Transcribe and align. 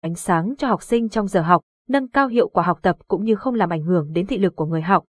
ánh 0.00 0.14
sáng 0.14 0.54
cho 0.58 0.68
học 0.68 0.82
sinh 0.82 1.08
trong 1.08 1.26
giờ 1.26 1.40
học, 1.40 1.62
nâng 1.88 2.08
cao 2.08 2.28
hiệu 2.28 2.48
quả 2.48 2.64
học 2.64 2.78
tập 2.82 2.96
cũng 3.08 3.24
như 3.24 3.34
không 3.34 3.54
làm 3.54 3.72
ảnh 3.72 3.82
hưởng 3.82 4.12
đến 4.12 4.26
thị 4.26 4.38
lực 4.38 4.56
của 4.56 4.66
người 4.66 4.82
học. 4.82 5.04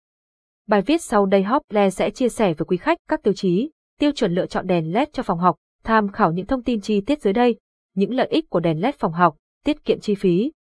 Bài 0.67 0.81
viết 0.81 1.01
sau 1.01 1.25
đây 1.25 1.43
Hople 1.43 1.89
sẽ 1.89 2.09
chia 2.09 2.29
sẻ 2.29 2.53
với 2.53 2.65
quý 2.65 2.77
khách 2.77 2.97
các 3.07 3.23
tiêu 3.23 3.33
chí, 3.33 3.71
tiêu 3.99 4.11
chuẩn 4.11 4.33
lựa 4.33 4.45
chọn 4.45 4.67
đèn 4.67 4.93
LED 4.93 5.07
cho 5.13 5.23
phòng 5.23 5.39
học, 5.39 5.55
tham 5.83 6.11
khảo 6.11 6.31
những 6.31 6.45
thông 6.45 6.63
tin 6.63 6.81
chi 6.81 7.01
tiết 7.01 7.21
dưới 7.21 7.33
đây, 7.33 7.59
những 7.95 8.13
lợi 8.13 8.27
ích 8.27 8.49
của 8.49 8.59
đèn 8.59 8.81
LED 8.81 8.95
phòng 8.95 9.13
học, 9.13 9.35
tiết 9.65 9.85
kiệm 9.85 9.99
chi 9.99 10.15
phí. 10.15 10.51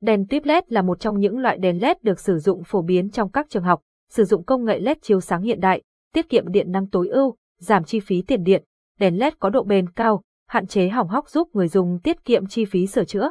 Đèn 0.00 0.26
tuyếp 0.26 0.44
LED 0.44 0.64
là 0.68 0.82
một 0.82 1.00
trong 1.00 1.20
những 1.20 1.38
loại 1.38 1.58
đèn 1.58 1.82
LED 1.82 1.96
được 2.02 2.20
sử 2.20 2.38
dụng 2.38 2.64
phổ 2.64 2.82
biến 2.82 3.10
trong 3.10 3.30
các 3.30 3.46
trường 3.50 3.62
học, 3.62 3.80
sử 4.10 4.24
dụng 4.24 4.44
công 4.44 4.64
nghệ 4.64 4.78
LED 4.78 4.96
chiếu 5.02 5.20
sáng 5.20 5.42
hiện 5.42 5.60
đại, 5.60 5.82
tiết 6.12 6.28
kiệm 6.28 6.52
điện 6.52 6.72
năng 6.72 6.88
tối 6.88 7.08
ưu, 7.08 7.36
giảm 7.60 7.84
chi 7.84 8.00
phí 8.00 8.22
tiền 8.22 8.42
điện. 8.42 8.64
Đèn 8.98 9.18
LED 9.18 9.34
có 9.38 9.50
độ 9.50 9.62
bền 9.62 9.90
cao, 9.90 10.22
hạn 10.48 10.66
chế 10.66 10.88
hỏng 10.88 11.08
hóc 11.08 11.28
giúp 11.28 11.48
người 11.52 11.68
dùng 11.68 11.98
tiết 12.02 12.24
kiệm 12.24 12.46
chi 12.46 12.64
phí 12.64 12.86
sửa 12.86 13.04
chữa. 13.04 13.30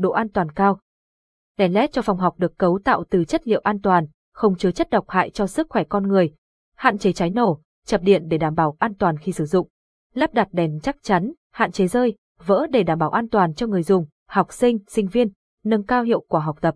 Độ 0.00 0.10
an 0.10 0.28
toàn 0.28 0.50
cao. 0.52 0.80
Đèn 1.58 1.74
LED 1.74 1.90
cho 1.92 2.02
phòng 2.02 2.18
học 2.18 2.34
được 2.38 2.58
cấu 2.58 2.78
tạo 2.84 3.04
từ 3.10 3.24
chất 3.24 3.48
liệu 3.48 3.60
an 3.60 3.80
toàn, 3.80 4.06
không 4.32 4.56
chứa 4.56 4.70
chất 4.70 4.90
độc 4.90 5.10
hại 5.10 5.30
cho 5.30 5.46
sức 5.46 5.66
khỏe 5.70 5.84
con 5.84 6.08
người, 6.08 6.34
hạn 6.76 6.98
chế 6.98 7.12
cháy 7.12 7.30
nổ, 7.30 7.60
chập 7.86 8.02
điện 8.02 8.28
để 8.28 8.38
đảm 8.38 8.54
bảo 8.54 8.76
an 8.78 8.94
toàn 8.94 9.16
khi 9.16 9.32
sử 9.32 9.46
dụng. 9.46 9.68
Lắp 10.14 10.34
đặt 10.34 10.48
đèn 10.52 10.80
chắc 10.82 10.96
chắn, 11.02 11.32
hạn 11.52 11.72
chế 11.72 11.86
rơi, 11.86 12.16
vỡ 12.46 12.66
để 12.70 12.82
đảm 12.82 12.98
bảo 12.98 13.10
an 13.10 13.28
toàn 13.28 13.54
cho 13.54 13.66
người 13.66 13.82
dùng, 13.82 14.06
học 14.28 14.52
sinh, 14.52 14.78
sinh 14.88 15.06
viên, 15.06 15.28
nâng 15.64 15.82
cao 15.82 16.02
hiệu 16.02 16.20
quả 16.28 16.40
học 16.40 16.58
tập. 16.60 16.74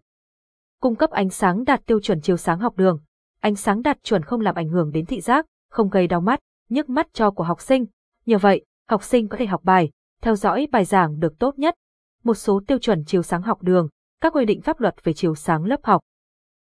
Cung 0.80 0.94
cấp 0.94 1.10
ánh 1.10 1.30
sáng 1.30 1.64
đạt 1.64 1.86
tiêu 1.86 2.00
chuẩn 2.00 2.20
chiếu 2.20 2.36
sáng 2.36 2.58
học 2.58 2.76
đường. 2.76 3.00
Ánh 3.40 3.54
sáng 3.54 3.82
đạt 3.82 4.02
chuẩn 4.02 4.22
không 4.22 4.40
làm 4.40 4.54
ảnh 4.54 4.68
hưởng 4.68 4.90
đến 4.92 5.06
thị 5.06 5.20
giác, 5.20 5.46
không 5.70 5.88
gây 5.88 6.06
đau 6.06 6.20
mắt, 6.20 6.40
nhức 6.68 6.88
mắt 6.88 7.06
cho 7.12 7.30
của 7.30 7.44
học 7.44 7.60
sinh. 7.60 7.86
Nhờ 8.26 8.38
vậy, 8.38 8.64
học 8.88 9.02
sinh 9.02 9.28
có 9.28 9.36
thể 9.36 9.46
học 9.46 9.60
bài, 9.64 9.90
theo 10.22 10.36
dõi 10.36 10.68
bài 10.72 10.84
giảng 10.84 11.20
được 11.20 11.38
tốt 11.38 11.58
nhất. 11.58 11.74
Một 12.24 12.34
số 12.34 12.60
tiêu 12.66 12.78
chuẩn 12.78 13.04
chiếu 13.04 13.22
sáng 13.22 13.42
học 13.42 13.62
đường, 13.62 13.88
các 14.20 14.32
quy 14.32 14.44
định 14.44 14.60
pháp 14.60 14.80
luật 14.80 14.94
về 15.04 15.12
chiếu 15.12 15.34
sáng 15.34 15.64
lớp 15.64 15.80
học. 15.82 16.00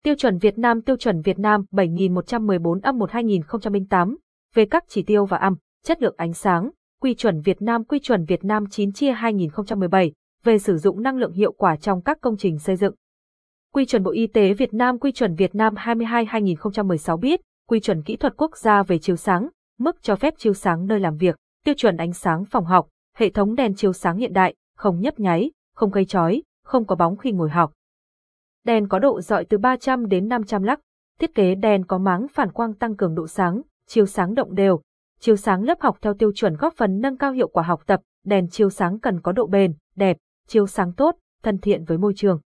Tiêu 0.04 0.16
chuẩn 0.16 0.38
Việt 0.38 0.58
Nam 0.58 0.82
Tiêu 0.82 0.98
chuẩn 0.98 1.22
Việt 1.22 1.40
Nam 1.40 1.66
7114 1.72 2.80
âm 2.80 2.98
1 2.98 3.12
2008 3.12 4.18
về 4.54 4.66
các 4.66 4.84
chỉ 4.88 5.04
tiêu 5.04 5.26
và 5.26 5.38
âm, 5.38 5.56
chất 5.86 6.02
lượng 6.02 6.16
ánh 6.18 6.34
sáng, 6.34 6.70
Quy 7.02 7.16
chuẩn 7.16 7.42
Việt 7.42 7.62
Nam 7.62 7.84
Quy 7.84 8.00
chuẩn 8.00 8.26
Việt 8.26 8.44
Nam 8.44 8.66
9 8.70 8.92
chia 8.92 9.12
2017 9.12 10.12
về 10.44 10.60
sử 10.60 10.78
dụng 10.78 11.02
năng 11.02 11.18
lượng 11.18 11.34
hiệu 11.34 11.52
quả 11.52 11.76
trong 11.76 12.02
các 12.02 12.18
công 12.22 12.38
trình 12.38 12.60
xây 12.60 12.76
dựng. 12.76 12.96
Quy 13.74 13.86
chuẩn 13.86 14.04
Bộ 14.04 14.12
Y 14.12 14.28
tế 14.28 14.54
Việt 14.54 14.74
Nam 14.74 15.00
Quy 15.00 15.12
chuẩn 15.12 15.36
Việt 15.36 15.56
Nam 15.56 15.74
22-2016 15.76 17.18
biết, 17.18 17.42
Quy 17.68 17.80
chuẩn 17.80 18.04
kỹ 18.04 18.16
thuật 18.16 18.34
quốc 18.38 18.58
gia 18.58 18.84
về 18.84 19.00
chiếu 19.00 19.16
sáng, 19.16 19.50
mức 19.80 19.98
cho 20.02 20.16
phép 20.16 20.34
chiếu 20.38 20.54
sáng 20.54 20.88
nơi 20.88 21.00
làm 21.00 21.18
việc, 21.18 21.36
tiêu 21.66 21.76
chuẩn 21.78 21.98
ánh 21.98 22.14
sáng 22.14 22.46
phòng 22.46 22.66
học, 22.66 22.88
hệ 23.16 23.30
thống 23.30 23.56
đèn 23.56 23.76
chiếu 23.76 23.94
sáng 23.94 24.18
hiện 24.18 24.34
đại, 24.34 24.56
không 24.78 25.02
nhấp 25.02 25.20
nháy, 25.20 25.52
không 25.76 25.92
gây 25.92 26.06
chói, 26.06 26.44
không 26.64 26.86
có 26.86 26.96
bóng 26.96 27.18
khi 27.18 27.32
ngồi 27.32 27.50
học. 27.50 27.74
Đèn 28.64 28.88
có 28.88 29.00
độ 29.00 29.22
dọi 29.22 29.46
từ 29.46 29.58
300 29.58 30.08
đến 30.08 30.28
500 30.28 30.64
lux, 30.64 30.80
thiết 31.20 31.36
kế 31.36 31.56
đèn 31.56 31.86
có 31.86 31.98
máng 31.98 32.28
phản 32.34 32.52
quang 32.52 32.74
tăng 32.74 32.96
cường 32.96 33.16
độ 33.16 33.28
sáng, 33.28 33.62
chiếu 33.88 34.06
sáng 34.06 34.34
động 34.34 34.56
đều, 34.56 34.82
chiếu 35.20 35.36
sáng 35.36 35.64
lớp 35.64 35.82
học 35.82 35.98
theo 36.02 36.14
tiêu 36.14 36.32
chuẩn 36.36 36.56
góp 36.56 36.74
phần 36.78 37.00
nâng 37.00 37.18
cao 37.18 37.32
hiệu 37.32 37.48
quả 37.48 37.64
học 37.64 37.82
tập, 37.86 38.02
đèn 38.26 38.50
chiếu 38.50 38.70
sáng 38.70 39.00
cần 39.00 39.22
có 39.22 39.32
độ 39.32 39.48
bền, 39.48 39.74
đẹp, 39.96 40.18
chiếu 40.48 40.68
sáng 40.68 40.94
tốt, 40.94 41.16
thân 41.44 41.58
thiện 41.58 41.84
với 41.84 41.98
môi 41.98 42.14
trường. 42.16 42.40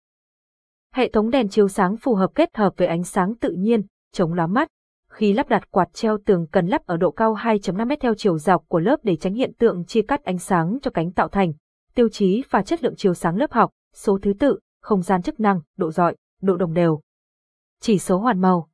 Hệ 0.94 1.10
thống 1.10 1.30
đèn 1.30 1.50
chiếu 1.50 1.68
sáng 1.68 1.98
phù 1.98 2.16
hợp 2.16 2.32
kết 2.36 2.58
hợp 2.58 2.74
với 2.78 2.88
ánh 2.88 3.04
sáng 3.04 3.36
tự 3.36 3.52
nhiên, 3.52 3.82
chống 4.14 4.34
lóa 4.34 4.48
mắt. 4.48 4.68
Khi 5.10 5.34
lắp 5.34 5.50
đặt 5.50 5.72
quạt 5.72 5.94
treo 5.94 6.18
tường 6.26 6.48
cần 6.52 6.68
lắp 6.68 6.86
ở 6.86 6.98
độ 6.98 7.12
cao 7.12 7.36
2.5 7.36 7.86
m 7.86 8.00
theo 8.00 8.14
chiều 8.16 8.38
dọc 8.38 8.64
của 8.68 8.80
lớp 8.80 9.00
để 9.04 9.16
tránh 9.16 9.34
hiện 9.34 9.54
tượng 9.54 9.86
chia 9.86 10.02
cắt 10.02 10.24
ánh 10.24 10.38
sáng 10.38 10.78
cho 10.82 10.92
cánh 10.92 11.12
tạo 11.12 11.28
thành. 11.28 11.54
Tiêu 11.96 12.10
chí 12.10 12.44
và 12.50 12.62
chất 12.62 12.84
lượng 12.84 12.96
chiếu 12.96 13.14
sáng 13.14 13.36
lớp 13.36 13.52
học, 13.52 13.72
số 13.94 14.20
thứ 14.22 14.34
tự, 14.40 14.60
không 14.82 15.02
gian 15.02 15.22
chức 15.22 15.40
năng, 15.40 15.62
độ 15.78 15.92
dọi, 15.92 16.16
độ 16.42 16.58
đồng 16.58 16.74
đều. 16.74 17.02
Chỉ 17.82 18.00
số 18.00 18.18
hoàn 18.18 18.42
màu. 18.42 18.70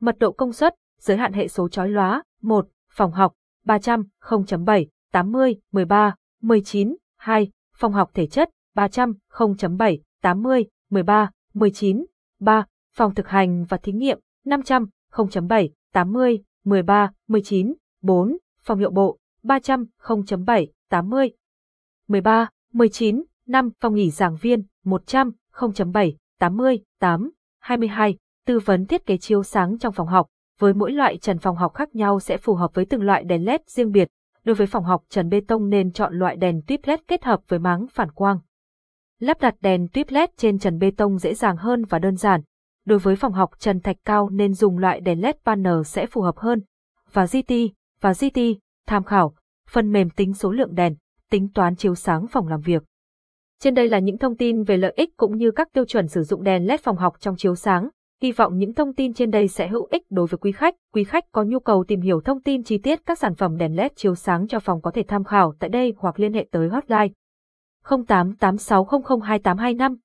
Mật 0.00 0.18
độ 0.18 0.32
công 0.32 0.52
suất, 0.52 0.74
giới 1.00 1.16
hạn 1.16 1.32
hệ 1.32 1.48
số 1.48 1.68
chói 1.68 1.88
lóa, 1.88 2.22
1, 2.42 2.68
phòng 2.92 3.12
học, 3.12 3.32
300, 3.64 4.04
0.7, 4.20 4.86
80, 5.12 5.56
13, 5.72 6.14
19, 6.42 6.96
2, 7.16 7.50
phòng 7.76 7.92
học 7.92 8.10
thể 8.14 8.26
chất, 8.26 8.50
300, 8.74 9.14
0.7, 9.32 9.98
80, 10.22 10.66
13, 10.90 11.30
19, 11.54 12.04
3, 12.40 12.66
phòng 12.94 13.14
thực 13.14 13.28
hành 13.28 13.64
và 13.64 13.76
thí 13.76 13.92
nghiệm, 13.92 14.18
500, 14.44 14.88
0.7, 15.12 15.68
80, 15.92 16.42
13, 16.64 17.10
19, 17.28 17.74
4, 18.02 18.36
phòng 18.62 18.78
hiệu 18.78 18.90
bộ, 18.90 19.18
300, 19.42 19.86
0.7, 20.02 20.66
80, 20.88 21.30
13, 22.08 22.48
19, 22.72 23.22
5, 23.46 23.70
phòng 23.80 23.94
nghỉ 23.94 24.10
giảng 24.10 24.36
viên, 24.36 24.62
100, 24.84 25.32
0.7, 25.52 26.12
80, 26.38 26.80
8, 27.00 27.30
22, 27.60 28.16
tư 28.46 28.58
vấn 28.58 28.86
thiết 28.86 29.06
kế 29.06 29.16
chiếu 29.16 29.42
sáng 29.42 29.78
trong 29.78 29.92
phòng 29.92 30.06
học, 30.06 30.26
với 30.58 30.74
mỗi 30.74 30.92
loại 30.92 31.18
trần 31.18 31.38
phòng 31.38 31.56
học 31.56 31.74
khác 31.74 31.94
nhau 31.94 32.20
sẽ 32.20 32.36
phù 32.36 32.54
hợp 32.54 32.74
với 32.74 32.84
từng 32.84 33.02
loại 33.02 33.24
đèn 33.24 33.44
LED 33.44 33.60
riêng 33.66 33.92
biệt. 33.92 34.08
Đối 34.44 34.54
với 34.54 34.66
phòng 34.66 34.84
học 34.84 35.02
trần 35.08 35.28
bê 35.28 35.40
tông 35.48 35.68
nên 35.68 35.92
chọn 35.92 36.14
loại 36.18 36.36
đèn 36.36 36.62
tuyếp 36.66 36.80
LED 36.86 37.00
kết 37.08 37.24
hợp 37.24 37.40
với 37.48 37.58
máng 37.58 37.86
phản 37.92 38.10
quang. 38.10 38.38
Lắp 39.18 39.40
đặt 39.40 39.54
đèn 39.60 39.88
tuyếp 39.92 40.10
LED 40.10 40.30
trên 40.36 40.58
trần 40.58 40.78
bê 40.78 40.90
tông 40.96 41.18
dễ 41.18 41.34
dàng 41.34 41.56
hơn 41.56 41.84
và 41.84 41.98
đơn 41.98 42.16
giản. 42.16 42.40
Đối 42.84 42.98
với 42.98 43.16
phòng 43.16 43.32
học 43.32 43.50
trần 43.58 43.80
thạch 43.80 43.96
cao 44.04 44.28
nên 44.30 44.54
dùng 44.54 44.78
loại 44.78 45.00
đèn 45.00 45.20
LED 45.20 45.36
panel 45.44 45.82
sẽ 45.84 46.06
phù 46.06 46.22
hợp 46.22 46.36
hơn. 46.36 46.62
Và 47.12 47.26
GT, 47.26 47.52
và 48.00 48.12
GT, 48.12 48.40
tham 48.86 49.04
khảo, 49.04 49.34
phần 49.70 49.92
mềm 49.92 50.10
tính 50.10 50.34
số 50.34 50.52
lượng 50.52 50.74
đèn, 50.74 50.94
tính 51.30 51.48
toán 51.54 51.76
chiếu 51.76 51.94
sáng 51.94 52.26
phòng 52.26 52.48
làm 52.48 52.60
việc. 52.60 52.82
Trên 53.60 53.74
đây 53.74 53.88
là 53.88 53.98
những 53.98 54.18
thông 54.18 54.36
tin 54.36 54.62
về 54.62 54.76
lợi 54.76 54.92
ích 54.96 55.16
cũng 55.16 55.36
như 55.36 55.50
các 55.50 55.68
tiêu 55.72 55.84
chuẩn 55.84 56.08
sử 56.08 56.22
dụng 56.22 56.42
đèn 56.42 56.66
LED 56.66 56.80
phòng 56.80 56.96
học 56.96 57.16
trong 57.20 57.36
chiếu 57.36 57.54
sáng. 57.54 57.88
Hy 58.22 58.32
vọng 58.32 58.58
những 58.58 58.74
thông 58.74 58.94
tin 58.94 59.14
trên 59.14 59.30
đây 59.30 59.48
sẽ 59.48 59.68
hữu 59.68 59.88
ích 59.90 60.02
đối 60.10 60.26
với 60.26 60.38
quý 60.38 60.52
khách. 60.52 60.74
Quý 60.94 61.04
khách 61.04 61.24
có 61.32 61.42
nhu 61.42 61.60
cầu 61.60 61.84
tìm 61.88 62.00
hiểu 62.00 62.20
thông 62.20 62.42
tin 62.42 62.62
chi 62.62 62.78
tiết 62.78 63.06
các 63.06 63.18
sản 63.18 63.34
phẩm 63.34 63.56
đèn 63.56 63.76
LED 63.76 63.92
chiếu 63.96 64.14
sáng 64.14 64.48
cho 64.48 64.60
phòng 64.60 64.82
có 64.82 64.90
thể 64.90 65.02
tham 65.08 65.24
khảo 65.24 65.54
tại 65.58 65.70
đây 65.70 65.94
hoặc 65.96 66.20
liên 66.20 66.32
hệ 66.32 66.46
tới 66.50 66.68
hotline 66.68 67.08
0886002825 67.84 69.96